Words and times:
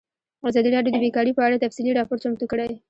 ازادي 0.49 0.69
راډیو 0.75 0.93
د 0.93 0.97
بیکاري 1.03 1.31
په 1.35 1.41
اړه 1.47 1.61
تفصیلي 1.63 1.91
راپور 1.93 2.17
چمتو 2.23 2.45
کړی. 2.51 2.71